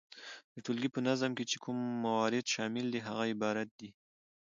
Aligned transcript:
د 0.53 0.55
ټولګي 0.65 0.89
په 0.95 0.99
نظم 1.07 1.31
کي 1.37 1.43
چي 1.49 1.57
کوم 1.63 1.77
موارد 2.05 2.45
شامل 2.53 2.85
دي 2.93 2.99
هغه 3.07 3.23
عبارت 3.33 3.69
دي، 3.79 3.89